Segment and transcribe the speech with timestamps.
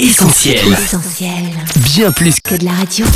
[0.00, 0.58] Essentiel.
[0.72, 1.30] Essentiel.
[1.76, 3.06] Bien plus Que de la radio.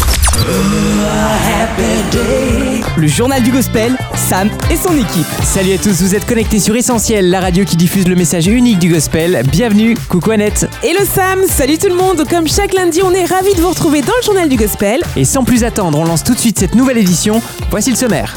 [2.96, 5.26] Le journal du gospel, Sam et son équipe.
[5.42, 8.78] Salut à tous, vous êtes connectés sur Essentiel, la radio qui diffuse le message unique
[8.78, 9.42] du gospel.
[9.50, 10.68] Bienvenue, coucou Annette.
[10.84, 12.22] Hello Sam, salut tout le monde.
[12.30, 15.02] Comme chaque lundi, on est ravis de vous retrouver dans le journal du gospel.
[15.16, 17.42] Et sans plus attendre, on lance tout de suite cette nouvelle édition.
[17.72, 18.36] Voici le sommaire.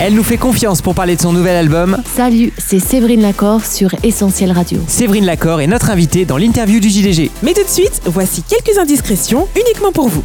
[0.00, 2.00] Elle nous fait confiance pour parler de son nouvel album.
[2.14, 4.78] Salut, c'est Séverine Lacor sur Essentiel Radio.
[4.86, 7.32] Séverine Lacor est notre invitée dans l'interview du JDG.
[7.42, 10.22] Mais tout de suite, voici quelques indiscrétions uniquement pour vous.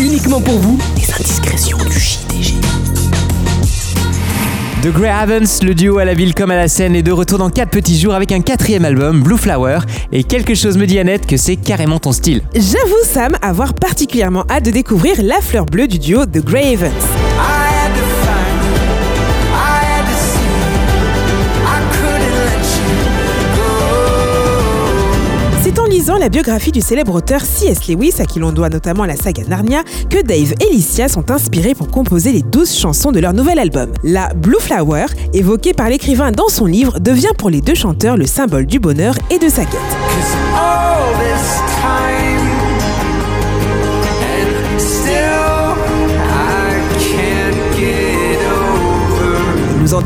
[0.00, 2.54] Uniquement pour vous, les indiscrétions du JDG.
[4.84, 7.38] The Grey Havens, le duo à la ville comme à la scène, est de retour
[7.38, 9.80] dans 4 petits jours avec un quatrième album, Blue Flower.
[10.12, 12.42] Et quelque chose me dit Annette que c'est carrément ton style.
[12.54, 16.92] J'avoue Sam avoir particulièrement hâte de découvrir la fleur bleue du duo The Grey Havens.
[17.36, 17.59] I
[26.00, 27.86] 10 ans, la biographie du célèbre auteur C.S.
[27.86, 31.74] Lewis, à qui l'on doit notamment la saga Narnia, que Dave et Licia sont inspirés
[31.74, 33.92] pour composer les 12 chansons de leur nouvel album.
[34.02, 38.24] La Blue Flower, évoquée par l'écrivain dans son livre, devient pour les deux chanteurs le
[38.24, 40.49] symbole du bonheur et de sa quête.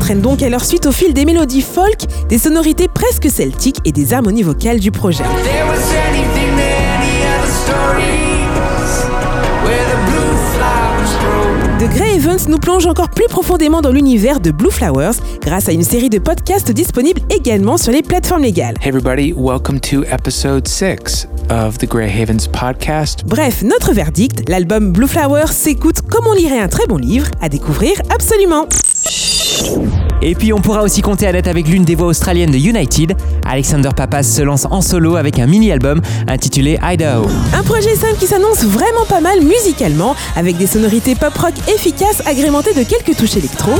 [0.05, 3.91] Entraînent donc à leur suite au fil des mélodies folk, des sonorités presque celtiques et
[3.91, 5.23] des harmonies vocales du projet.
[11.79, 15.71] The Grey Evans nous plonge encore plus profondément dans l'univers de Blue Flowers grâce à
[15.71, 18.75] une série de podcasts disponibles également sur les plateformes légales.
[18.81, 23.23] Hey, everybody, welcome to episode six of the Grey Havens podcast.
[23.25, 27.49] Bref, notre verdict, l'album Blue Flowers s'écoute comme on lirait un très bon livre, à
[27.49, 28.67] découvrir absolument.
[30.21, 33.15] Et puis on pourra aussi compter Annette avec l'une des voix australiennes de United.
[33.45, 37.27] Alexander Papas se lance en solo avec un mini-album intitulé Idaho.
[37.53, 42.73] Un projet simple qui s'annonce vraiment pas mal musicalement, avec des sonorités pop-rock efficaces agrémentées
[42.73, 43.71] de quelques touches électro.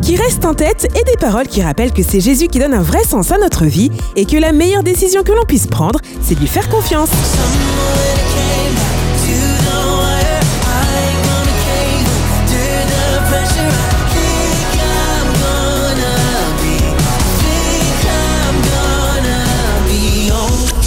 [0.00, 2.82] Qui restent en tête et des paroles qui rappellent que c'est Jésus qui donne un
[2.82, 6.34] vrai sens à notre vie et que la meilleure décision que l'on puisse prendre, c'est
[6.34, 7.10] de lui faire confiance.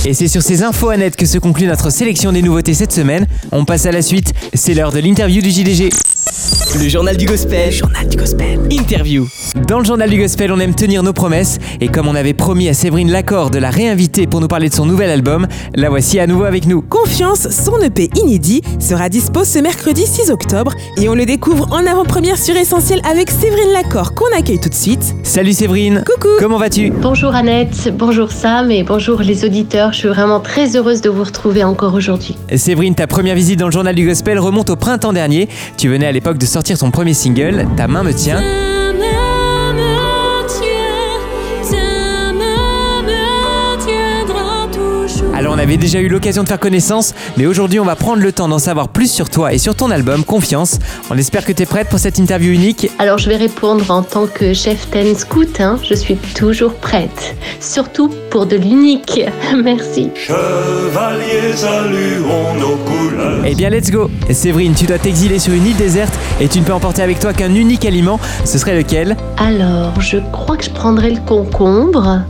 [0.03, 3.27] Et c'est sur ces infos Annette que se conclut notre sélection des nouveautés cette semaine.
[3.51, 5.89] On passe à la suite, c'est l'heure de l'interview du JDG.
[6.79, 7.69] Le journal du gospel.
[7.71, 8.59] journal du gospel.
[8.71, 9.27] Interview.
[9.67, 12.69] Dans le journal du gospel, on aime tenir nos promesses et comme on avait promis
[12.69, 16.17] à Séverine Lacor de la réinviter pour nous parler de son nouvel album, la voici
[16.19, 16.81] à nouveau avec nous.
[16.81, 21.85] Confiance, son EP inédit, sera dispo ce mercredi 6 octobre et on le découvre en
[21.85, 25.13] avant-première sur Essentiel avec Séverine Lacor qu'on accueille tout de suite.
[25.23, 26.05] Salut Séverine.
[26.05, 26.29] Coucou.
[26.39, 26.89] Comment vas-tu?
[26.89, 29.91] Bonjour Annette, bonjour Sam et bonjour les auditeurs.
[29.91, 32.37] Je suis vraiment très heureuse de vous retrouver encore aujourd'hui.
[32.55, 35.49] Séverine, ta première visite dans le journal du gospel remonte au printemps dernier.
[35.77, 38.70] Tu venais à l'époque de sortir ton premier single, Ta main me tient.
[45.61, 48.57] Avait déjà eu l'occasion de faire connaissance, mais aujourd'hui on va prendre le temps d'en
[48.57, 50.79] savoir plus sur toi et sur ton album Confiance.
[51.11, 52.89] On espère que tu es prête pour cette interview unique.
[52.97, 55.77] Alors je vais répondre en tant que chef ten scout, hein.
[55.87, 57.35] je suis toujours prête.
[57.59, 59.21] Surtout pour de l'unique.
[59.63, 60.09] Merci.
[60.15, 63.43] Chevaliers, saluons nos couleurs.
[63.45, 66.65] Eh bien let's go Séverine, tu dois t'exiler sur une île déserte et tu ne
[66.65, 68.19] peux emporter avec toi qu'un unique aliment.
[68.45, 69.15] Ce serait lequel?
[69.37, 72.21] Alors je crois que je prendrai le concombre,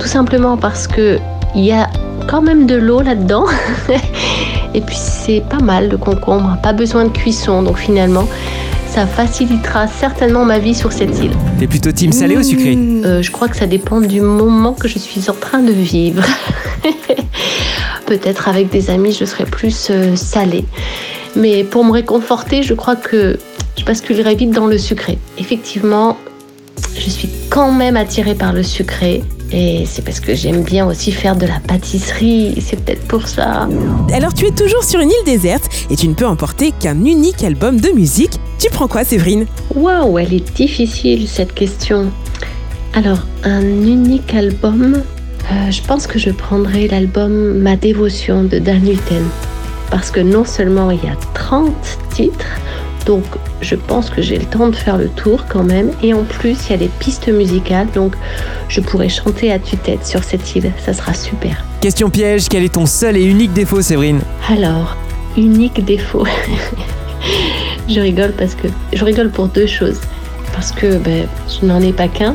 [0.00, 1.20] tout simplement parce que
[1.54, 1.88] il y a
[2.28, 3.44] quand même de l'eau là-dedans.
[4.74, 8.26] Et puis c'est pas mal le concombre, pas besoin de cuisson, donc finalement
[8.90, 11.30] ça facilitera certainement ma vie sur cette île.
[11.58, 12.76] T'es plutôt team salé ou sucré?
[12.76, 16.24] Euh, je crois que ça dépend du moment que je suis en train de vivre.
[18.06, 20.64] Peut-être avec des amis, je serais plus euh, salée.
[21.36, 23.38] Mais pour me réconforter, je crois que
[23.78, 25.18] je basculerai vite dans le sucré.
[25.38, 26.16] Effectivement,
[26.96, 29.22] je suis quand même attirée par le sucré.
[29.52, 32.54] Et c'est parce que j'aime bien aussi faire de la pâtisserie.
[32.60, 33.68] C'est peut-être pour ça.
[34.12, 37.42] Alors tu es toujours sur une île déserte et tu ne peux emporter qu'un unique
[37.42, 38.32] album de musique.
[38.58, 39.46] Tu prends quoi Séverine?
[39.74, 42.12] Waouh, elle est difficile cette question.
[42.92, 45.02] Alors, un unique album,
[45.50, 49.24] euh, je pense que je prendrai l'album Ma dévotion de Dan Huten.
[49.90, 51.72] Parce que non seulement il y a 30
[52.14, 52.60] titres,
[53.06, 53.24] donc
[53.60, 55.90] je pense que j'ai le temps de faire le tour quand même.
[56.02, 58.14] Et en plus, il y a des pistes musicales, donc
[58.68, 60.72] je pourrais chanter à tue-tête sur cette île.
[60.84, 61.64] Ça sera super.
[61.80, 64.20] Question piège, quel est ton seul et unique défaut Séverine?
[64.48, 64.96] Alors,
[65.36, 66.26] unique défaut.
[67.88, 70.00] je rigole parce que je rigole pour deux choses.
[70.52, 72.34] parce que ben, je n'en ai pas qu'un.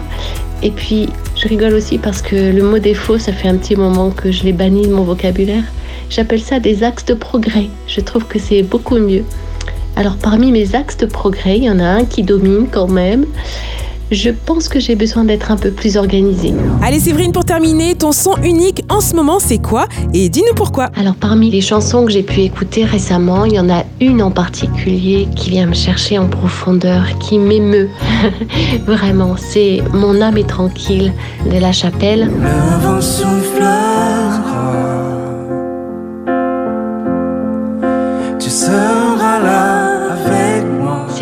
[0.63, 4.09] Et puis, je rigole aussi parce que le mot défaut, ça fait un petit moment
[4.09, 5.63] que je l'ai banni de mon vocabulaire.
[6.09, 7.67] J'appelle ça des axes de progrès.
[7.87, 9.23] Je trouve que c'est beaucoup mieux.
[9.95, 13.25] Alors, parmi mes axes de progrès, il y en a un qui domine quand même.
[14.11, 16.53] Je pense que j'ai besoin d'être un peu plus organisée.
[16.83, 19.87] Allez Séverine, pour terminer, ton son unique en ce moment, c'est quoi?
[20.13, 20.89] Et dis-nous pourquoi.
[20.95, 24.29] Alors parmi les chansons que j'ai pu écouter récemment, il y en a une en
[24.29, 27.89] particulier qui vient me chercher en profondeur, qui m'émeut.
[28.85, 31.11] Vraiment, c'est Mon âme est tranquille
[31.51, 32.29] de la chapelle.
[32.29, 33.94] Le vent soufflera.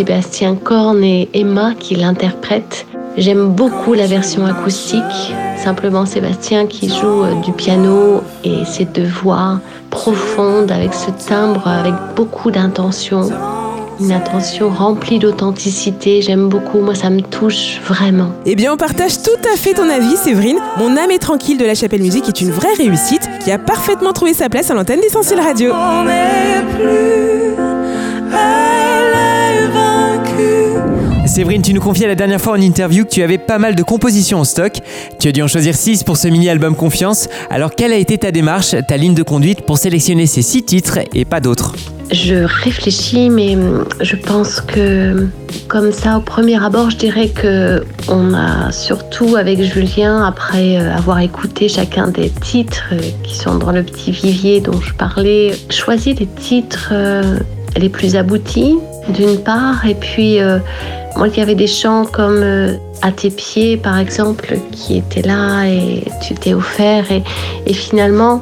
[0.06, 2.86] Sébastien Korn et Emma qui l'interprètent.
[3.16, 5.34] J'aime beaucoup la version acoustique.
[5.56, 9.62] Simplement Sébastien qui joue euh, du piano et ses deux voix
[9.92, 13.30] profondes avec ce timbre avec beaucoup d'intention.
[14.02, 16.22] Une intention remplie d'authenticité.
[16.22, 16.80] J'aime beaucoup.
[16.80, 18.34] Moi, ça me touche vraiment.
[18.46, 20.58] Eh bien, on partage tout à fait ton avis, Séverine.
[20.80, 24.12] Mon âme est tranquille de la Chapelle Musique est une vraie réussite qui a parfaitement
[24.12, 25.72] trouvé sa place à l'antenne d'Essentiel Radio.
[25.74, 27.23] On n'est plus.
[31.34, 33.82] Séverine, tu nous confiais la dernière fois en interview que tu avais pas mal de
[33.82, 34.74] compositions en stock.
[35.20, 37.28] Tu as dû en choisir 6 pour ce mini-album Confiance.
[37.50, 41.00] Alors, quelle a été ta démarche, ta ligne de conduite pour sélectionner ces 6 titres
[41.12, 41.74] et pas d'autres?
[42.12, 45.28] Je réfléchis, mais hum, je pense que
[45.68, 50.96] comme ça, au premier abord, je dirais que on a surtout avec Julien, après euh,
[50.96, 55.54] avoir écouté chacun des titres euh, qui sont dans le petit vivier dont je parlais,
[55.72, 57.40] choisi les titres euh,
[57.76, 58.76] les plus aboutis,
[59.10, 60.38] d'une part, et puis
[61.16, 65.28] moi, il y avait des chants comme euh, À tes pieds, par exemple, qui étaient
[65.28, 67.04] là et tu t'es offert.
[67.12, 68.40] Et, finalement,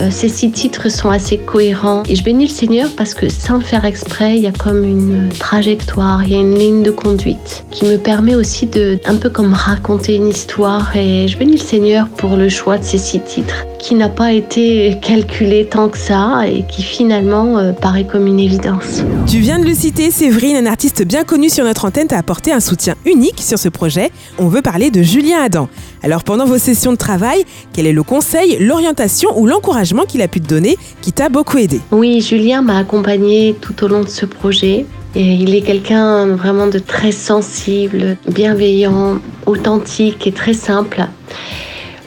[0.00, 2.02] euh, ces six titres sont assez cohérents.
[2.08, 4.82] Et je bénis le Seigneur parce que sans le faire exprès, il y a comme
[4.82, 9.14] une trajectoire, il y a une ligne de conduite qui me permet aussi de, un
[9.14, 10.96] peu comme raconter une histoire.
[10.96, 14.32] Et je bénis le Seigneur pour le choix de ces six titres qui n'a pas
[14.32, 19.02] été calculé tant que ça et qui finalement euh, paraît comme une évidence.
[19.26, 22.52] Tu viens de le citer, Séverine, un artiste bien connu sur notre antenne, t'a apporté
[22.52, 23.99] un soutien unique sur ce projet.
[24.38, 25.68] On veut parler de Julien Adam.
[26.02, 30.28] Alors pendant vos sessions de travail, quel est le conseil, l'orientation ou l'encouragement qu'il a
[30.28, 31.80] pu te donner qui t'a beaucoup aidé?
[31.90, 34.86] Oui, Julien m'a accompagné tout au long de ce projet.
[35.16, 41.04] Et il est quelqu'un vraiment de très sensible, bienveillant, authentique et très simple.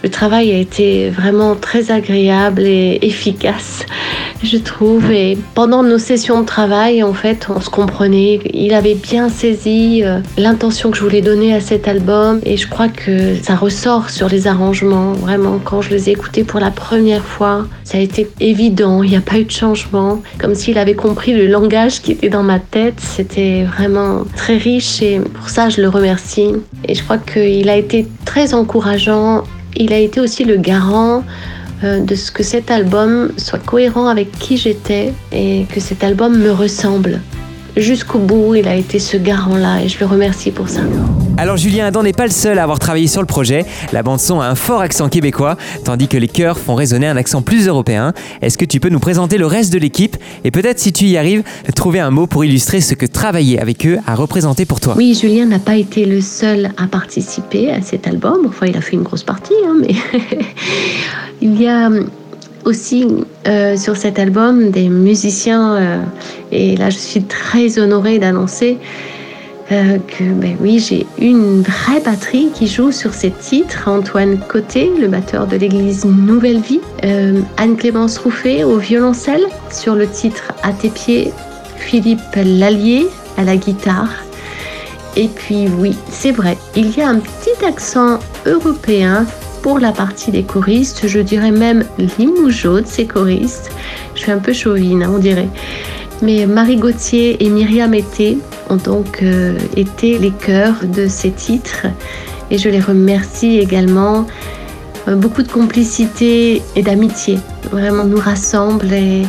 [0.04, 3.86] Le travail a été vraiment très agréable et efficace,
[4.44, 5.10] je trouve.
[5.14, 8.42] Et pendant nos sessions de travail, en fait, on se comprenait.
[8.54, 12.42] Il avait bien saisi euh, l'intention que je voulais donner à cet album.
[12.46, 15.14] Et je crois que ça ressort sur les arrangements.
[15.14, 19.04] Vraiment, quand je les ai écoutés pour la première fois, ça a été évident.
[19.04, 20.22] Il n'y a pas eu de changement.
[20.38, 23.00] Comme s'il avait compris le langage qui était dans ma tête.
[23.00, 25.02] C'était vraiment très riche.
[25.02, 26.52] Et pour ça, je le remercie.
[26.90, 29.44] Et je crois qu'il a été très encourageant
[29.76, 31.24] il a été aussi le garant
[31.84, 36.38] euh, de ce que cet album soit cohérent avec qui j'étais et que cet album
[36.38, 37.22] me ressemble.
[37.76, 40.82] Jusqu'au bout, il a été ce garant-là et je le remercie pour ça.
[41.36, 43.66] Alors Julien Adam n'est pas le seul à avoir travaillé sur le projet.
[43.92, 47.18] La bande son a un fort accent québécois, tandis que les chœurs font résonner un
[47.18, 48.14] accent plus européen.
[48.44, 50.16] Est-ce que tu peux nous présenter le reste de l'équipe?
[50.44, 51.42] Et peut-être si tu y arrives,
[51.76, 55.18] trouver un mot pour illustrer ce que travailler avec eux a représenté pour toi Oui,
[55.20, 58.46] Julien n'a pas été le seul à participer à cet album.
[58.48, 59.96] Enfin, il a fait une grosse partie, hein, mais
[61.42, 61.90] il y a
[62.64, 63.08] aussi
[63.48, 65.98] euh, sur cet album des musiciens, euh,
[66.52, 68.78] et là je suis très honorée d'annoncer
[69.74, 73.88] euh, que ben oui, j'ai une vraie batterie qui joue sur ces titres.
[73.88, 80.08] Antoine Côté, le batteur de l'église Nouvelle Vie, euh, Anne-Clémence Rouffet au violoncelle sur le
[80.08, 81.32] titre À tes pieds,
[81.78, 84.14] Philippe Lallier à la guitare.
[85.16, 89.26] Et puis oui, c'est vrai, il y a un petit accent européen
[89.64, 91.86] pour la partie des choristes, je dirais même
[92.20, 93.72] limougeau de ces choristes.
[94.14, 95.50] Je suis un peu chauvine, hein, on dirait.
[96.22, 98.38] Mais Marie Gauthier et Myriam Été
[98.70, 101.88] ont donc euh, été les chœurs de ces titres
[102.50, 104.26] et je les remercie également.
[105.08, 107.40] Euh, beaucoup de complicité et d'amitié
[107.72, 109.24] vraiment nous rassemblent et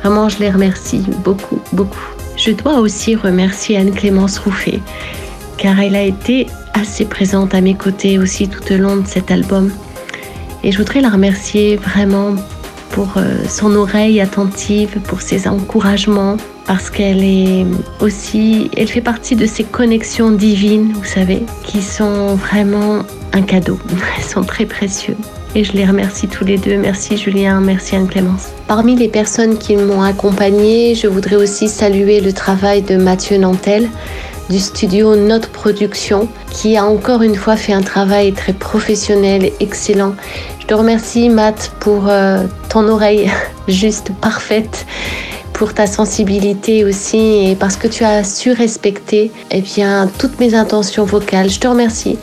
[0.00, 2.08] vraiment je les remercie beaucoup, beaucoup.
[2.36, 4.80] Je dois aussi remercier Anne-Clémence Rouffet
[5.58, 9.30] car elle a été assez présente à mes côtés aussi tout au long de cet
[9.30, 9.70] album.
[10.62, 12.34] Et je voudrais la remercier vraiment
[12.94, 17.66] pour euh, son oreille attentive, pour ses encouragements, parce qu'elle est
[18.00, 23.00] aussi, elle fait partie de ces connexions divines, vous savez, qui sont vraiment
[23.32, 23.80] un cadeau.
[24.16, 25.16] Elles sont très précieuses.
[25.56, 26.76] Et je les remercie tous les deux.
[26.76, 28.50] Merci Julien, merci Anne-Clémence.
[28.68, 33.88] Parmi les personnes qui m'ont accompagnée, je voudrais aussi saluer le travail de Mathieu Nantel,
[34.50, 40.14] du studio Notre Production qui a encore une fois fait un travail très professionnel excellent.
[40.64, 43.30] Je te remercie Matt pour euh, ton oreille
[43.68, 44.86] juste parfaite
[45.52, 50.54] pour ta sensibilité aussi et parce que tu as su respecter eh bien, toutes mes
[50.54, 51.50] intentions vocales.
[51.50, 52.16] Je te remercie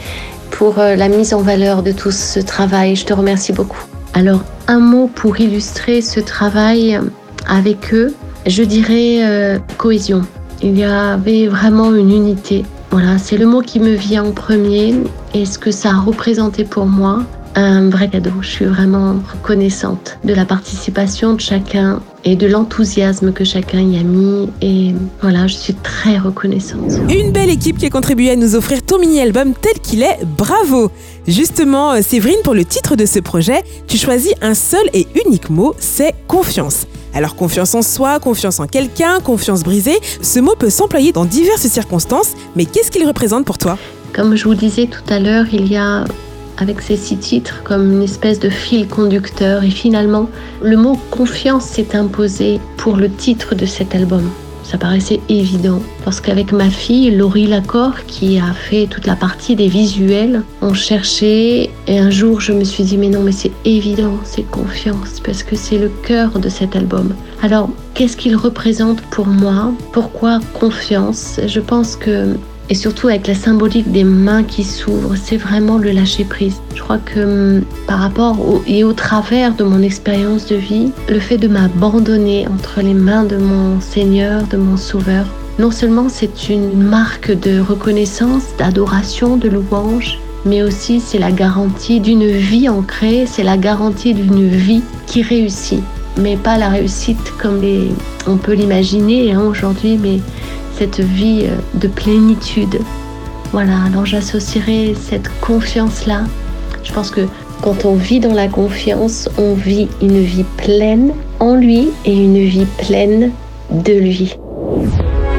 [0.49, 2.95] pour euh, la mise en valeur de tout ce travail.
[2.95, 3.83] Je te remercie beaucoup.
[4.15, 6.99] Alors, un mot pour illustrer ce travail
[7.47, 8.11] avec eux,
[8.47, 10.23] je dirais euh, cohésion.
[10.63, 12.65] Il y avait vraiment une unité.
[12.89, 14.95] Voilà, c'est le mot qui me vient en premier
[15.35, 17.21] et ce que ça a représenté pour moi?
[17.55, 18.31] Un vrai cadeau.
[18.41, 23.99] Je suis vraiment reconnaissante de la participation de chacun et de l'enthousiasme que chacun y
[23.99, 24.49] a mis.
[24.61, 26.91] Et voilà, je suis très reconnaissante.
[27.09, 30.19] Une belle équipe qui a contribué à nous offrir ton mini-album tel qu'il est.
[30.37, 30.91] Bravo
[31.27, 35.49] Justement, euh, Séverine, pour le titre de ce projet, tu choisis un seul et unique
[35.49, 36.87] mot, c'est confiance.
[37.13, 41.67] Alors confiance en soi, confiance en quelqu'un, confiance brisée, ce mot peut s'employer dans diverses
[41.67, 43.77] circonstances, mais qu'est-ce qu'il représente pour toi?
[44.13, 46.05] Comme je vous disais tout à l'heure, il y a
[46.61, 50.29] avec ces six titres comme une espèce de fil conducteur et finalement
[50.61, 54.29] le mot confiance s'est imposé pour le titre de cet album.
[54.63, 59.55] Ça paraissait évident parce qu'avec ma fille Laurie Lacor qui a fait toute la partie
[59.55, 63.51] des visuels, on cherchait et un jour je me suis dit mais non mais c'est
[63.65, 67.13] évident, c'est confiance parce que c'est le cœur de cet album.
[67.41, 69.73] Alors qu'est-ce qu'il représente pour moi?
[69.91, 71.39] Pourquoi confiance?
[71.47, 72.37] Je pense que
[72.71, 76.61] et surtout avec la symbolique des mains qui s'ouvrent, c'est vraiment le lâcher prise.
[76.73, 81.19] Je crois que hum, par rapport et au travers de mon expérience de vie, le
[81.19, 85.25] fait de m'abandonner entre les mains de mon Seigneur, de mon Sauveur,
[85.59, 91.99] non seulement c'est une marque de reconnaissance, d'adoration, de louange, mais aussi c'est la garantie
[91.99, 95.83] d'une vie ancrée, c'est la garantie d'une vie qui réussit.
[96.17, 97.61] Mais pas la réussite comme
[98.27, 100.19] on peut l'imaginer hein, aujourd'hui, mais
[100.81, 102.79] cette vie euh, de plénitude.
[103.51, 106.23] Voilà, alors j'associerai cette confiance-là.
[106.83, 107.27] Je pense que
[107.61, 112.43] quand on vit dans la confiance, on vit une vie pleine en lui et une
[112.43, 113.29] vie pleine
[113.69, 114.35] de lui.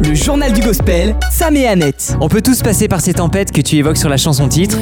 [0.08, 2.16] Le journal du gospel, Sam et Annette.
[2.20, 4.78] On peut tous passer par ces tempêtes que tu évoques sur la chanson titre.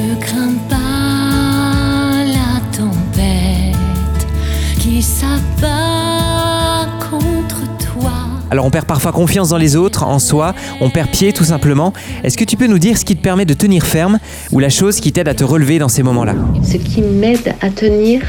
[8.51, 11.93] Alors on perd parfois confiance dans les autres, en soi, on perd pied tout simplement.
[12.25, 14.19] Est-ce que tu peux nous dire ce qui te permet de tenir ferme
[14.51, 16.35] ou la chose qui t'aide à te relever dans ces moments-là?
[16.61, 18.21] Ce qui m'aide à tenir,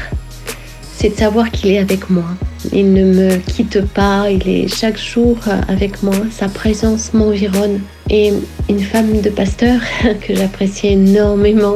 [0.95, 2.23] c'est de savoir qu'il est avec moi.
[2.71, 5.37] Il ne me quitte pas, il est chaque jour
[5.67, 7.81] avec moi, sa présence m'environne.
[8.09, 8.31] Et
[8.69, 9.81] une femme de pasteur
[10.25, 11.75] que j'appréciais énormément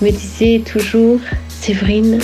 [0.00, 2.18] me disait toujours, Séverine,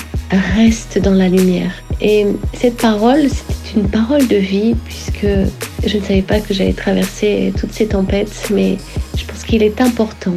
[0.57, 1.73] reste dans la lumière.
[2.03, 5.27] Et cette parole, c'était une parole de vie, puisque
[5.87, 8.79] je ne savais pas que j'allais traverser toutes ces tempêtes, mais
[9.17, 10.35] je pense qu'il est important,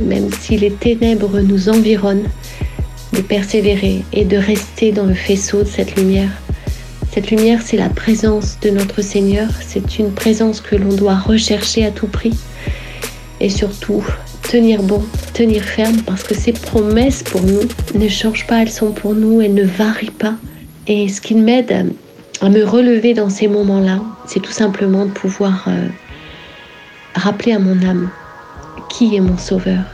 [0.00, 2.28] même si les ténèbres nous environnent,
[3.12, 6.30] de persévérer et de rester dans le faisceau de cette lumière.
[7.12, 11.84] Cette lumière, c'est la présence de notre Seigneur, c'est une présence que l'on doit rechercher
[11.84, 12.34] à tout prix.
[13.40, 14.04] Et surtout,
[14.50, 15.02] tenir bon,
[15.34, 17.60] tenir ferme, parce que ces promesses pour nous
[17.94, 20.34] ne changent pas, elles sont pour nous, elles ne varient pas.
[20.88, 21.86] Et ce qui m'aide
[22.40, 25.88] à me relever dans ces moments-là, c'est tout simplement de pouvoir euh,
[27.14, 28.10] rappeler à mon âme
[28.88, 29.84] qui est mon Sauveur,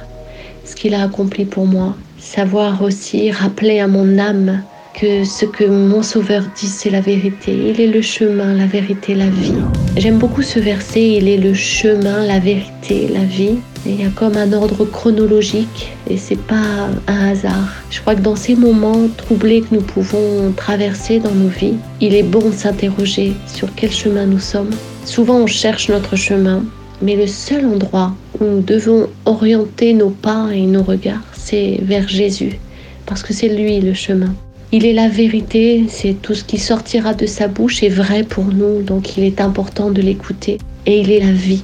[0.65, 4.63] ce qu'il a accompli pour moi, savoir aussi rappeler à mon âme
[5.01, 7.53] que ce que mon Sauveur dit, c'est la vérité.
[7.53, 9.55] Il est le chemin, la vérité, la vie.
[9.97, 13.57] J'aime beaucoup ce verset, il est le chemin, la vérité, la vie.
[13.85, 17.69] Il y a comme un ordre chronologique et c'est pas un hasard.
[17.91, 22.15] Je crois que dans ces moments troublés que nous pouvons traverser dans nos vies, il
[22.15, 24.71] est bon de s'interroger sur quel chemin nous sommes.
[25.05, 26.63] Souvent on cherche notre chemin,
[27.03, 32.07] mais le seul endroit où nous devons orienter nos pas et nos regards, c'est vers
[32.07, 32.61] Jésus,
[33.05, 34.33] parce que c'est lui le chemin.
[34.71, 38.45] Il est la vérité, c'est tout ce qui sortira de sa bouche est vrai pour
[38.45, 40.59] nous, donc il est important de l'écouter.
[40.87, 41.63] Et il est la vie.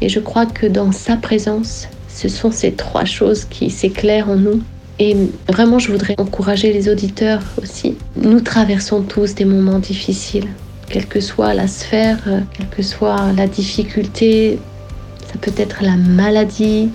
[0.00, 4.36] Et je crois que dans sa présence, ce sont ces trois choses qui s'éclairent en
[4.36, 4.62] nous.
[4.98, 5.16] Et
[5.48, 7.96] vraiment, je voudrais encourager les auditeurs aussi.
[8.16, 10.48] Nous traversons tous des moments difficiles,
[10.88, 14.58] quelle que soit la sphère, euh, quelle que soit la difficulté.
[15.26, 16.90] Ça peut être la maladie,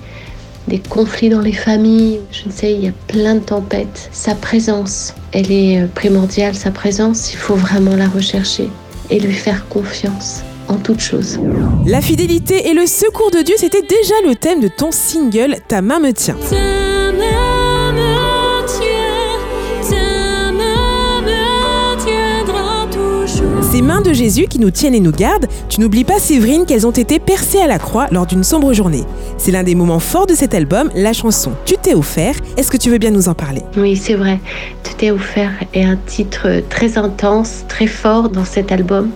[0.67, 4.09] des conflits dans les familles, je ne sais, il y a plein de tempêtes.
[4.11, 8.69] Sa présence, elle est euh, primordiale, sa présence, il faut vraiment la rechercher
[9.09, 11.39] et lui faire confiance en toute chose.
[11.85, 15.81] La fidélité et le secours de Dieu, c'était déjà le thème de ton single Ta
[15.81, 16.35] main me tient.
[16.49, 23.63] Ta main me tient, ta main me tiendra toujours.
[23.71, 26.87] Ces mains de Jésus qui nous tiennent et nous gardent, tu n'oublies pas Séverine qu'elles
[26.87, 29.03] ont été percées à la croix lors d'une sombre journée.
[29.37, 32.35] C'est l'un des moments forts de cet album, la chanson Tu t'es offert.
[32.57, 33.61] Est-ce que tu veux bien nous en parler?
[33.77, 34.39] Oui, c'est vrai.
[34.83, 39.11] Tout est offert est un titre très intense, très fort dans cet album.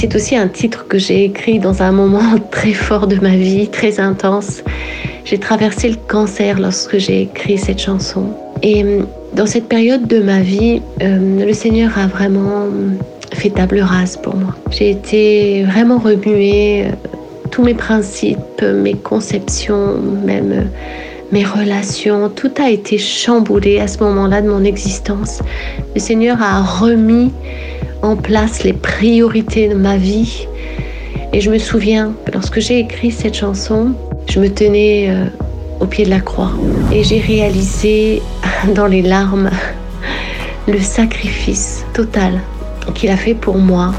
[0.00, 3.68] C'est aussi un titre que j'ai écrit dans un moment très fort de ma vie,
[3.68, 4.62] très intense.
[5.26, 8.24] J'ai traversé le cancer lorsque j'ai écrit cette chanson.
[8.62, 9.02] Et euh,
[9.34, 12.64] dans cette période de ma vie, euh, le Seigneur a vraiment
[13.34, 14.56] fait table rase pour moi.
[14.70, 16.92] J'ai été vraiment remuée, euh,
[17.50, 20.62] tous mes principes, mes conceptions, même euh,
[21.30, 25.40] mes relations, tout a été chamboulé à ce moment-là de mon existence.
[25.94, 27.32] Le Seigneur a remis
[28.02, 30.46] en place les priorités de ma vie.
[31.32, 33.92] Et je me souviens, lorsque j'ai écrit cette chanson,
[34.28, 35.26] je me tenais euh,
[35.80, 36.52] au pied de la croix
[36.92, 38.22] et j'ai réalisé
[38.74, 39.50] dans les larmes
[40.68, 42.40] le sacrifice total
[42.94, 43.92] qu'il a fait pour moi.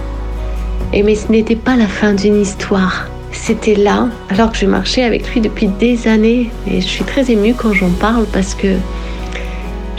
[0.93, 3.07] Et mais ce n'était pas la fin d'une histoire.
[3.31, 6.49] C'était là, alors que je marchais avec lui depuis des années.
[6.67, 8.75] Et je suis très émue quand j'en parle parce que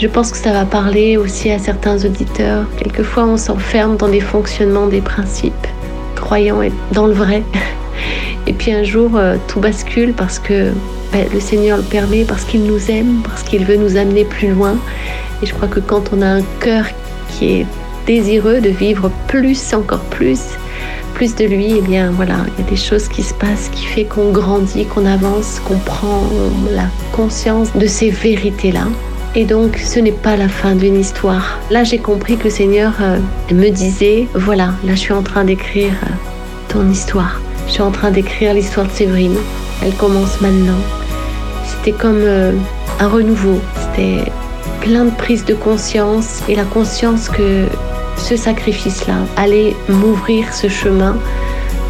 [0.02, 2.66] je pense que ça va parler aussi à certains auditeurs.
[2.76, 5.68] Quelquefois, on s'enferme dans des fonctionnements, des principes,
[6.16, 7.44] croyant être dans le vrai.
[8.48, 10.72] Et puis un jour, euh, tout bascule parce que
[11.12, 14.48] ben, le Seigneur le permet, parce qu'il nous aime, parce qu'il veut nous amener plus
[14.48, 14.74] loin.
[15.40, 16.84] Et je crois que quand on a un cœur
[17.28, 17.66] qui est
[18.04, 20.40] désireux de vivre plus, encore plus,
[21.14, 23.84] plus de lui, eh bien voilà, il y a des choses qui se passent qui
[23.84, 26.24] fait qu'on grandit, qu'on avance, qu'on prend
[26.72, 28.88] la conscience de ces vérités-là.
[29.34, 31.58] Et donc, ce n'est pas la fin d'une histoire.
[31.70, 33.18] Là, j'ai compris que le Seigneur euh,
[33.50, 36.08] me disait, voilà, là, je suis en train d'écrire euh,
[36.68, 37.40] ton histoire.
[37.66, 39.36] Je suis en train d'écrire l'histoire de Séverine.
[39.82, 40.78] Elle commence maintenant.
[41.64, 42.52] C'était comme euh,
[43.00, 43.58] un renouveau.
[43.80, 44.30] C'était
[44.82, 47.64] plein de prise de conscience et la conscience que
[48.18, 51.16] ce sacrifice-là allait m'ouvrir ce chemin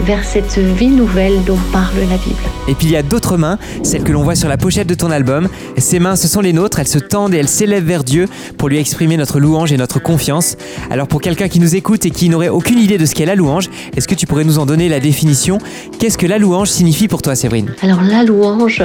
[0.04, 2.36] vers cette vie nouvelle dont parle la Bible.
[2.68, 4.94] Et puis il y a d'autres mains, celles que l'on voit sur la pochette de
[4.94, 5.48] ton album.
[5.78, 8.26] Ces mains, ce sont les nôtres, elles se tendent et elles s'élèvent vers Dieu
[8.58, 10.56] pour lui exprimer notre louange et notre confiance.
[10.90, 13.34] Alors pour quelqu'un qui nous écoute et qui n'aurait aucune idée de ce qu'est la
[13.34, 15.58] louange, est-ce que tu pourrais nous en donner la définition?
[15.98, 17.72] Qu'est-ce que la louange signifie pour toi, Séverine?
[17.82, 18.82] Alors la louange,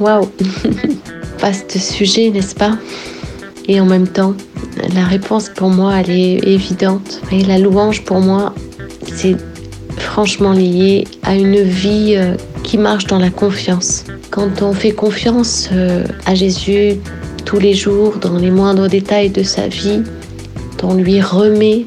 [0.00, 0.28] waouh,
[1.40, 2.78] vaste sujet, n'est-ce pas?
[3.66, 4.34] Et en même temps,
[4.94, 7.20] la réponse pour moi, elle est évidente.
[7.30, 8.54] Et la louange pour moi,
[9.14, 9.36] c'est
[9.98, 14.04] franchement lié à une vie euh, qui marche dans la confiance.
[14.30, 16.96] Quand on fait confiance euh, à Jésus
[17.44, 20.02] tous les jours, dans les moindres détails de sa vie,
[20.82, 21.86] on lui remet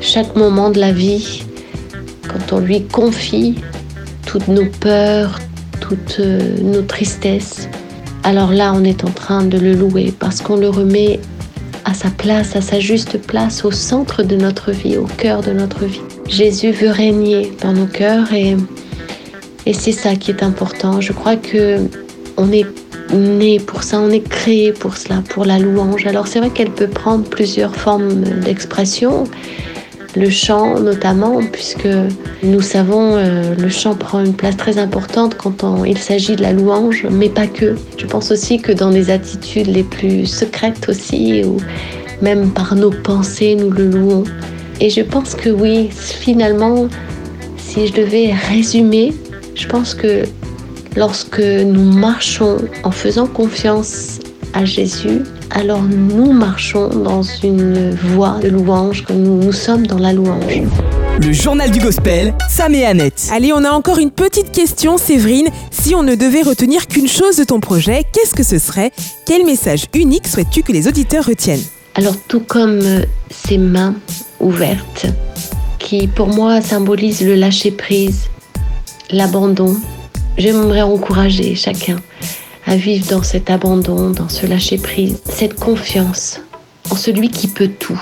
[0.00, 1.44] chaque moment de la vie,
[2.28, 3.54] quand on lui confie
[4.26, 5.38] toutes nos peurs,
[5.80, 7.68] toutes euh, nos tristesses,
[8.26, 11.20] alors là, on est en train de le louer parce qu'on le remet
[11.84, 15.52] à sa place, à sa juste place, au centre de notre vie, au cœur de
[15.52, 16.00] notre vie.
[16.28, 18.56] Jésus veut régner dans nos cœurs et,
[19.64, 21.00] et c'est ça qui est important.
[21.00, 21.78] Je crois que
[22.36, 22.66] on est
[23.12, 26.06] né pour ça, on est créé pour cela, pour la louange.
[26.06, 29.24] Alors c'est vrai qu'elle peut prendre plusieurs formes d'expression.
[30.16, 31.88] Le chant notamment, puisque
[32.42, 36.52] nous savons euh, le chant prend une place très importante quand il s'agit de la
[36.52, 37.76] louange, mais pas que.
[37.98, 41.58] Je pense aussi que dans les attitudes les plus secrètes aussi, ou
[42.22, 44.24] même par nos pensées, nous le louons.
[44.80, 46.88] Et je pense que oui, finalement,
[47.56, 49.14] si je devais résumer,
[49.54, 50.24] je pense que
[50.96, 54.18] lorsque nous marchons en faisant confiance
[54.52, 59.98] à Jésus, alors nous marchons dans une voie de louange, que nous, nous sommes dans
[59.98, 60.62] la louange.
[61.22, 63.28] Le journal du gospel, Sam et Annette.
[63.32, 65.48] Allez, on a encore une petite question, Séverine.
[65.70, 68.90] Si on ne devait retenir qu'une chose de ton projet, qu'est-ce que ce serait?
[69.24, 71.64] Quel message unique souhaites-tu que les auditeurs retiennent?
[71.98, 73.94] Alors tout comme euh, ces mains
[74.38, 75.06] ouvertes,
[75.78, 78.28] qui pour moi symbolisent le lâcher-prise,
[79.10, 79.74] l'abandon,
[80.36, 81.96] j'aimerais encourager chacun
[82.66, 86.42] à vivre dans cet abandon, dans ce lâcher-prise, cette confiance
[86.90, 88.00] en celui qui peut tout.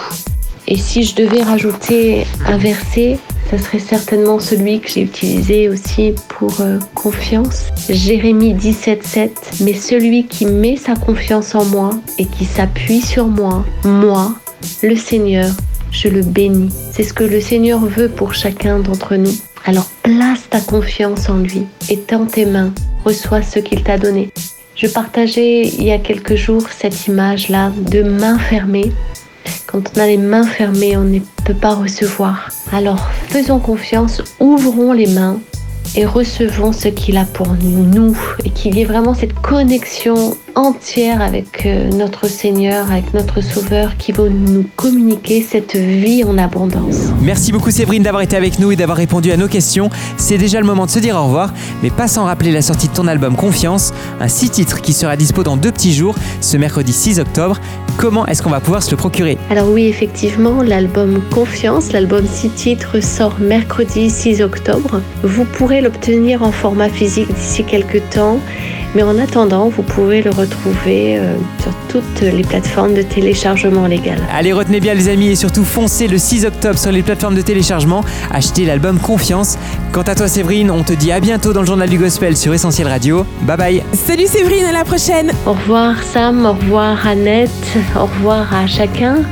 [0.67, 6.15] Et si je devais rajouter un verset, ça serait certainement celui que j'ai utilisé aussi
[6.29, 7.67] pour euh, confiance.
[7.89, 9.31] Jérémie 17,7.
[9.61, 14.35] Mais celui qui met sa confiance en moi et qui s'appuie sur moi, moi,
[14.83, 15.51] le Seigneur,
[15.91, 16.73] je le bénis.
[16.93, 19.35] C'est ce que le Seigneur veut pour chacun d'entre nous.
[19.67, 22.73] Alors place ta confiance en lui et tends tes mains,
[23.05, 24.31] reçois ce qu'il t'a donné.
[24.77, 28.93] Je partageais il y a quelques jours cette image-là de main fermée.
[29.67, 32.49] Quand on a les mains fermées, on ne peut pas recevoir.
[32.75, 35.39] Alors faisons confiance, ouvrons les mains
[35.95, 41.21] et recevons ce qu'il a pour nous et qu'il y ait vraiment cette connexion entière
[41.21, 46.97] avec euh, notre Seigneur, avec notre Sauveur qui va nous communiquer cette vie en abondance.
[47.23, 49.91] Merci beaucoup Séverine d'avoir été avec nous et d'avoir répondu à nos questions.
[50.17, 52.89] C'est déjà le moment de se dire au revoir, mais pas sans rappeler la sortie
[52.89, 56.57] de ton album Confiance, un six titres qui sera dispo dans deux petits jours, ce
[56.57, 57.59] mercredi 6 octobre.
[57.97, 59.39] Comment est-ce qu'on va pouvoir se le procurer?
[59.51, 65.01] Alors oui, effectivement, l'album Confiance, l'album 6 titres sort mercredi 6 octobre.
[65.23, 68.39] Vous pourrez l'obtenir en format physique d'ici quelques temps,
[68.95, 74.19] mais en attendant, vous pouvez le retrouver euh, sur toutes les plateformes de téléchargement légal.
[74.33, 77.43] Allez, retenez bien les amis et surtout foncez le 6 octobre sur les plateformes de
[77.43, 79.59] téléchargement, achetez l'album Confiance.
[79.93, 82.55] Quant à toi Séverine, on te dit à bientôt dans le journal du gospel sur
[82.55, 83.27] Essentiel Radio.
[83.43, 87.51] Bye bye Salut Séverine, à la prochaine Au revoir Sam, au revoir Annette,
[87.97, 89.23] au revoir à chacun,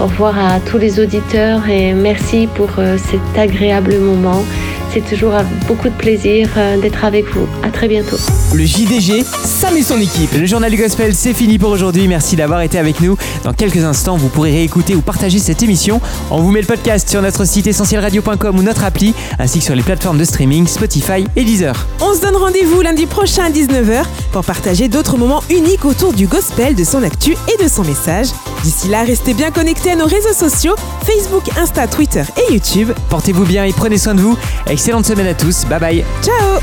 [0.00, 4.42] au revoir à tous les auditeurs et merci pour euh, cet agréable moment.
[4.92, 7.46] C'est toujours un beaucoup de plaisir euh, d'être avec vous.
[7.62, 8.16] À très bientôt.
[8.54, 10.32] Le JDG, Sam et son équipe.
[10.32, 12.08] Le journal du gospel, c'est fini pour aujourd'hui.
[12.08, 13.16] Merci d'avoir été avec nous.
[13.44, 16.00] Dans quelques instants, vous pourrez réécouter ou partager cette émission.
[16.30, 19.74] On vous met le podcast sur notre site essentielradio.com ou notre appli, ainsi que sur
[19.74, 21.86] les plateformes de streaming Spotify et Deezer.
[22.00, 26.26] On se donne rendez-vous lundi prochain à 19h pour partager d'autres moments uniques autour du
[26.26, 28.28] gospel, de son actu et de son message.
[28.64, 30.74] D'ici là, restez bien connectés à nos réseaux sociaux,
[31.04, 32.90] Facebook, Insta, Twitter et YouTube.
[33.10, 34.36] Portez-vous bien et prenez soin de vous.
[34.78, 35.64] Excellente semaine à tous.
[35.64, 36.04] Bye bye.
[36.22, 36.60] Ciao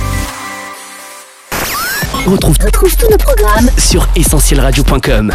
[2.25, 5.33] On retrouve, tous nos programmes sur essentielradio.com.